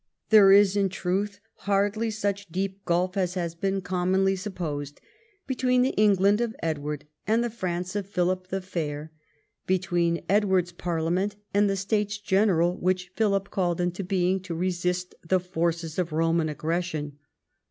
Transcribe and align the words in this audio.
There 0.31 0.51
is, 0.51 0.75
in 0.75 0.89
truth, 0.89 1.39
hardly 1.69 2.09
such 2.09 2.47
deep 2.51 2.83
gulf 2.85 3.15
as 3.15 3.35
has 3.35 3.53
been 3.53 3.81
commonly 3.81 4.35
supposed 4.35 4.99
between 5.45 5.83
the 5.83 5.91
England 5.91 6.41
of 6.41 6.55
EdAvard 6.63 7.03
and 7.27 7.43
the 7.43 7.51
France 7.51 7.95
of 7.95 8.07
Philip 8.07 8.47
the 8.47 8.61
Fair; 8.61 9.11
betAveen 9.67 10.25
EdAvard's 10.25 10.71
parlia 10.73 11.11
ment 11.13 11.35
and 11.53 11.69
the 11.69 11.75
States 11.77 12.17
General 12.17 12.79
AA'hich 12.79 13.13
Pliilip 13.15 13.51
called 13.51 13.79
into 13.79 14.03
being 14.03 14.39
to 14.39 14.55
resist 14.55 15.13
the 15.23 15.39
forces 15.39 15.99
of 15.99 16.11
Roman 16.11 16.49
aggression. 16.49 17.19